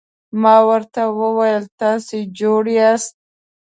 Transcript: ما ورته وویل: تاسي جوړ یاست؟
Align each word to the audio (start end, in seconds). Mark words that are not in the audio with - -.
ما 0.41 0.55
ورته 0.69 1.01
وویل: 1.19 1.63
تاسي 1.79 2.19
جوړ 2.39 2.63
یاست؟ 2.77 3.13